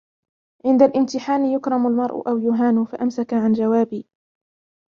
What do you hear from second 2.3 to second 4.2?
يُهَانُ؟ فَأَمْسَكَ عَنْ جَوَابِي